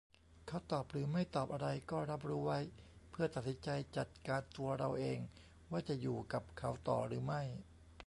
[0.47, 2.59] เขาตอบหรือไม่ตอบอะไร ก็รับรู้ไว้
[3.09, 5.19] เพื่อตัดสินใจจัดการตัวเราเอง
[5.71, 7.41] ว่าจะ"อยู่"กับเขาต่อหรือไม่